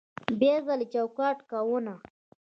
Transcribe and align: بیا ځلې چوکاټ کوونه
بیا 0.39 0.55
ځلې 0.65 0.85
چوکاټ 0.93 1.37
کوونه 1.49 1.93